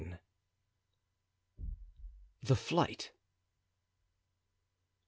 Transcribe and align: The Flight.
The 2.41 2.55
Flight. 2.55 3.11